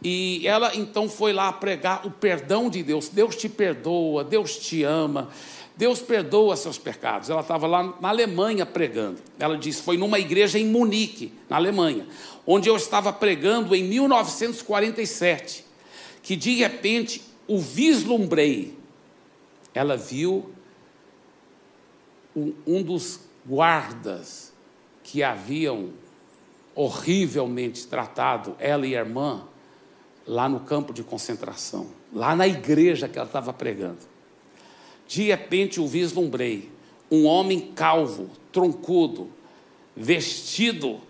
[0.00, 3.08] E ela então foi lá pregar o perdão de Deus.
[3.08, 5.30] Deus te perdoa, Deus te ama.
[5.76, 7.30] Deus perdoa seus pecados.
[7.30, 9.18] Ela estava lá na Alemanha pregando.
[9.38, 12.06] Ela disse: Foi numa igreja em Munique, na Alemanha,
[12.50, 15.66] onde eu estava pregando em 1947,
[16.22, 18.74] que de repente o vislumbrei.
[19.74, 20.50] Ela viu
[22.34, 24.50] um, um dos guardas
[25.04, 25.90] que haviam
[26.74, 29.46] horrivelmente tratado ela e a irmã
[30.26, 33.98] lá no campo de concentração, lá na igreja que ela estava pregando.
[35.06, 36.72] De repente o vislumbrei,
[37.10, 39.30] um homem calvo, troncudo,
[39.94, 41.06] vestido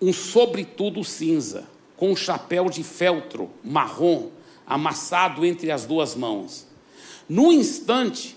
[0.00, 1.66] um sobretudo cinza,
[1.96, 4.30] com um chapéu de feltro marrom
[4.66, 6.66] amassado entre as duas mãos.
[7.28, 8.36] No instante,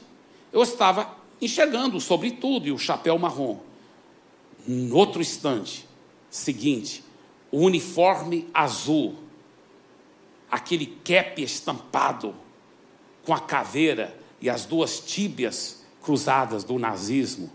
[0.54, 3.60] eu estava enxergando o sobretudo e o chapéu marrom.
[4.68, 5.88] No outro instante,
[6.30, 7.04] seguinte,
[7.52, 9.16] o uniforme azul,
[10.50, 12.36] aquele cap estampado
[13.24, 17.52] com a caveira e as duas tíbias cruzadas do nazismo,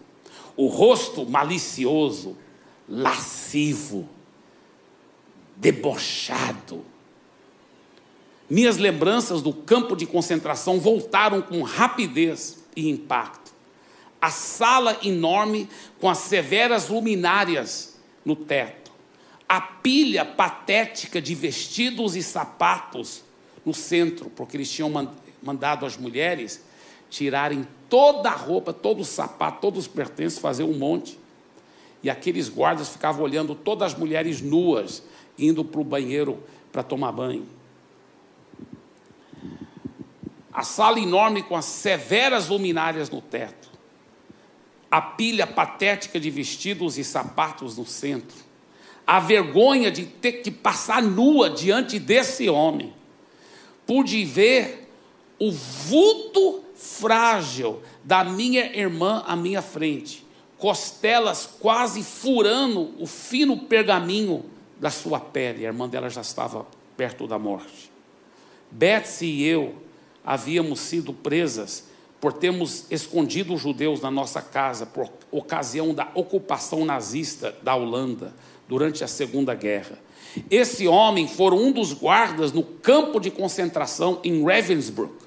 [0.56, 2.36] o rosto malicioso,
[2.88, 4.08] lascivo,
[5.56, 6.84] debochado.
[8.48, 13.52] Minhas lembranças do campo de concentração voltaram com rapidez e impacto.
[14.20, 15.68] A sala enorme
[16.00, 18.90] com as severas luminárias no teto,
[19.48, 23.22] a pilha patética de vestidos e sapatos
[23.64, 24.90] no centro, porque eles tinham
[25.42, 26.62] mandado as mulheres
[27.10, 31.18] tirarem toda a roupa, todo o sapato, todos os pertences, fazer um monte.
[32.04, 35.02] E aqueles guardas ficavam olhando todas as mulheres nuas,
[35.38, 36.38] indo para o banheiro
[36.70, 37.46] para tomar banho.
[40.52, 43.70] A sala enorme com as severas luminárias no teto.
[44.90, 48.36] A pilha patética de vestidos e sapatos no centro.
[49.06, 52.92] A vergonha de ter que passar nua diante desse homem.
[53.86, 54.90] Pude ver
[55.38, 60.23] o vulto frágil da minha irmã à minha frente,
[60.64, 64.46] costelas quase furando o fino pergaminho
[64.80, 65.66] da sua pele.
[65.66, 67.92] A irmã dela já estava perto da morte.
[68.70, 69.74] Betsy e eu
[70.24, 71.84] havíamos sido presas
[72.18, 78.32] por termos escondido os judeus na nossa casa por ocasião da ocupação nazista da Holanda
[78.66, 79.98] durante a Segunda Guerra.
[80.50, 85.26] Esse homem foi um dos guardas no campo de concentração em Ravensbrück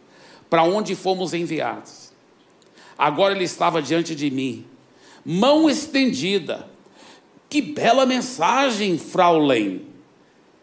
[0.50, 2.12] para onde fomos enviados.
[2.98, 4.66] Agora ele estava diante de mim,
[5.28, 6.70] mão estendida.
[7.50, 9.86] Que bela mensagem, Fraulein.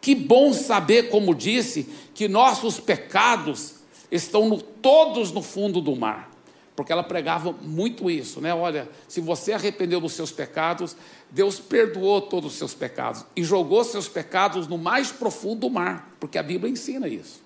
[0.00, 3.76] Que bom saber, como disse, que nossos pecados
[4.10, 6.30] estão no, todos no fundo do mar.
[6.74, 8.54] Porque ela pregava muito isso, né?
[8.54, 10.96] Olha, se você arrependeu dos seus pecados,
[11.30, 16.16] Deus perdoou todos os seus pecados e jogou seus pecados no mais profundo do mar,
[16.18, 17.42] porque a Bíblia ensina isso.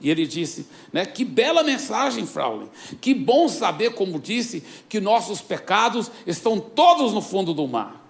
[0.00, 2.68] E ele disse, né, que bela mensagem, Fraulein.
[3.00, 8.04] Que bom saber, como disse, que nossos pecados estão todos no fundo do mar.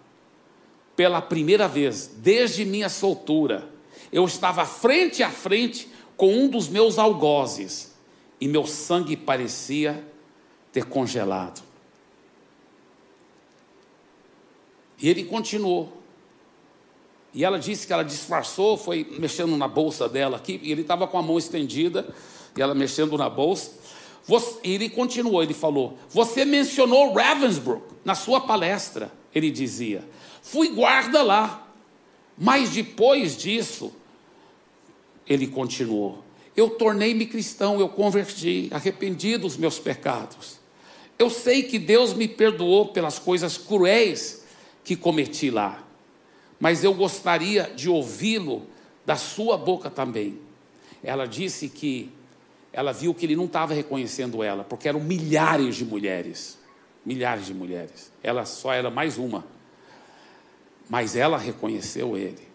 [0.97, 3.71] Pela primeira vez, desde minha soltura,
[4.13, 7.95] eu estava frente a frente com um dos meus algozes
[8.41, 10.05] e meu sangue parecia
[10.73, 11.63] ter congelado.
[14.99, 15.96] E ele continuou.
[17.37, 21.07] E ela disse que ela disfarçou, foi mexendo na bolsa dela aqui, e ele estava
[21.07, 22.09] com a mão estendida,
[22.57, 23.73] e ela mexendo na bolsa.
[24.65, 29.13] e ele continuou, ele falou: Você mencionou Ravensbrück na sua palestra.
[29.35, 30.03] Ele dizia:
[30.41, 31.63] Fui guarda lá.
[32.39, 33.93] Mas depois disso,
[35.27, 36.25] ele continuou:
[36.57, 40.59] Eu tornei-me cristão, eu converti, arrependi dos meus pecados.
[41.19, 44.43] Eu sei que Deus me perdoou pelas coisas cruéis
[44.83, 45.86] que cometi lá
[46.59, 48.67] mas eu gostaria de ouvi-lo
[49.05, 50.39] da sua boca também.
[51.03, 52.11] Ela disse que
[52.73, 56.59] ela viu que ele não estava reconhecendo ela, porque eram milhares de mulheres.
[57.05, 58.13] Milhares de mulheres.
[58.23, 59.47] Ela só era mais uma.
[60.89, 62.47] Mas ela reconheceu ele.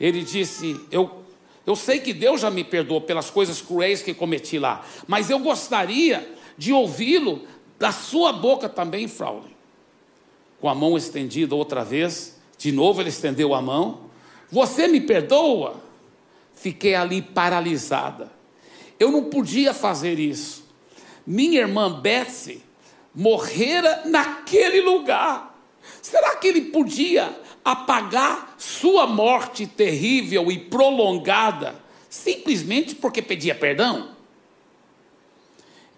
[0.00, 1.22] Ele disse: Eu,
[1.64, 5.38] eu sei que Deus já me perdoou pelas coisas cruéis que cometi lá, mas eu
[5.38, 6.28] gostaria
[6.58, 7.46] de ouvi-lo
[7.78, 9.53] da sua boca também, Fraulein
[10.64, 12.38] com a mão estendida outra vez.
[12.56, 14.08] De novo ele estendeu a mão.
[14.50, 15.76] Você me perdoa?
[16.54, 18.32] Fiquei ali paralisada.
[18.98, 20.64] Eu não podia fazer isso.
[21.26, 22.62] Minha irmã Betsy
[23.14, 25.54] morrera naquele lugar.
[26.00, 31.74] Será que ele podia apagar sua morte terrível e prolongada
[32.08, 34.16] simplesmente porque pedia perdão?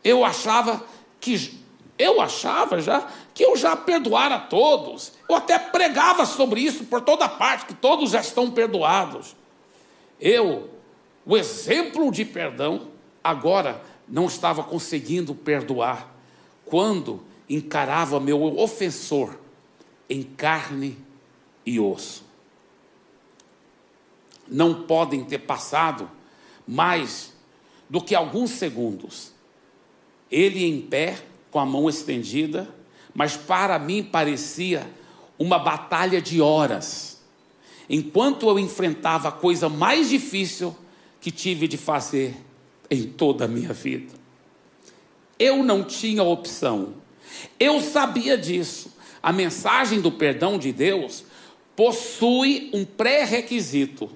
[0.03, 0.85] Eu achava
[1.21, 1.57] que
[1.97, 5.13] eu achava já que eu já perdoara todos.
[5.29, 9.37] Eu até pregava sobre isso por toda parte, que todos já estão perdoados.
[10.19, 10.71] Eu,
[11.27, 12.89] o exemplo de perdão,
[13.23, 16.11] agora não estava conseguindo perdoar
[16.65, 19.37] quando encarava meu ofensor
[20.09, 20.97] em carne
[21.67, 22.25] e osso.
[24.49, 26.11] Não podem ter passado
[26.67, 27.35] mais
[27.87, 29.35] do que alguns segundos.
[30.31, 32.75] Ele em pé, com a mão estendida,
[33.17, 34.87] mas para mim parecia
[35.39, 37.19] uma batalha de horas.
[37.89, 40.77] Enquanto eu enfrentava a coisa mais difícil
[41.19, 42.37] que tive de fazer
[42.91, 44.13] em toda a minha vida.
[45.39, 46.95] Eu não tinha opção.
[47.59, 48.95] Eu sabia disso.
[49.23, 51.25] A mensagem do perdão de Deus
[51.75, 54.11] possui um pré-requisito: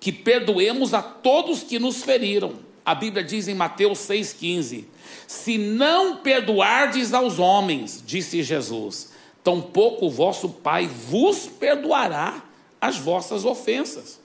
[0.00, 2.54] que perdoemos a todos que nos feriram.
[2.82, 4.86] A Bíblia diz em Mateus 6,15:
[5.26, 12.42] Se não perdoardes aos homens, disse Jesus, tampouco o vosso Pai vos perdoará
[12.80, 14.20] as vossas ofensas.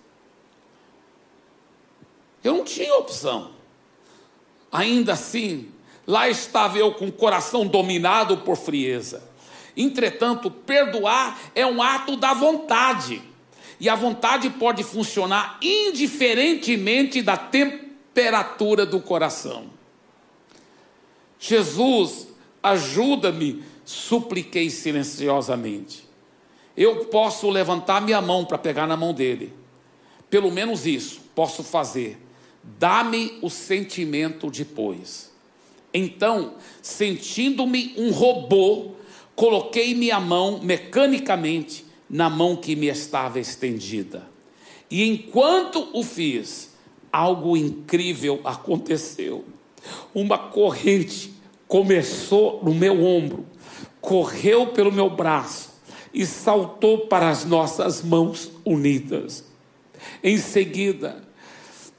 [2.44, 3.52] Eu não tinha opção.
[4.72, 5.70] Ainda assim,
[6.06, 9.24] lá estava eu com o coração dominado por frieza.
[9.76, 13.22] Entretanto, perdoar é um ato da vontade.
[13.80, 19.75] E a vontade pode funcionar indiferentemente da temperatura do coração.
[21.40, 22.28] Jesus,
[22.62, 26.06] ajuda-me, supliquei silenciosamente.
[26.76, 29.54] Eu posso levantar minha mão para pegar na mão dele.
[30.30, 32.18] Pelo menos isso posso fazer.
[32.64, 35.32] Dá-me o sentimento depois.
[35.94, 38.92] Então, sentindo-me um robô,
[39.36, 44.28] coloquei minha mão mecanicamente na mão que me estava estendida.
[44.90, 46.74] E enquanto o fiz,
[47.12, 49.46] algo incrível aconteceu.
[50.14, 51.34] Uma corrente
[51.68, 53.46] começou no meu ombro,
[54.00, 55.74] correu pelo meu braço
[56.14, 59.44] e saltou para as nossas mãos unidas.
[60.24, 61.24] Em seguida,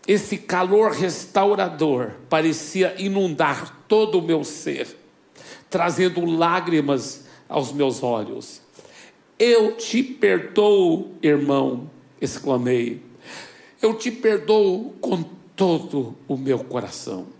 [0.07, 4.97] esse calor restaurador parecia inundar todo o meu ser,
[5.68, 8.62] trazendo lágrimas aos meus olhos.
[9.39, 13.03] Eu te perdoo, irmão, exclamei.
[13.82, 15.22] Eu te perdoo com
[15.55, 17.36] todo o meu coração.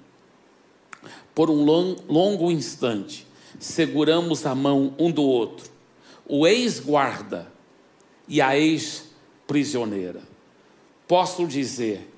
[1.37, 1.67] Por um
[2.09, 3.27] longo instante,
[3.61, 5.71] seguramos a mão um do outro,
[6.27, 7.53] o ex-guarda
[8.27, 10.23] e a ex-prisioneira.
[11.07, 12.11] Posso dizer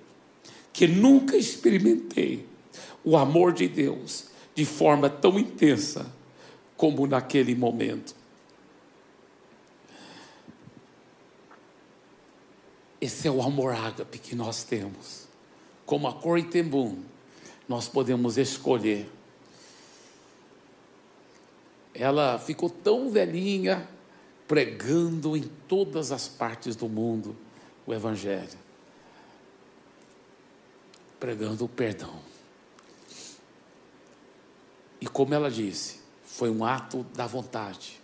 [0.72, 2.46] que nunca experimentei
[3.02, 6.14] o amor de Deus de forma tão intensa
[6.76, 8.14] como naquele momento.
[13.00, 15.26] Esse é o amor ágape que nós temos.
[15.84, 16.98] Como a cor Tembum,
[17.68, 19.10] nós podemos escolher.
[21.94, 23.88] Ela ficou tão velhinha,
[24.46, 27.36] pregando em todas as partes do mundo
[27.86, 28.58] o Evangelho,
[31.20, 32.18] pregando o perdão.
[35.00, 38.00] E como ela disse, foi um ato da vontade.